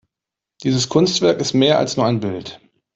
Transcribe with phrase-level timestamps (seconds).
[0.63, 2.59] Dieses Kunstwerk ist mehr als nur ein Bild.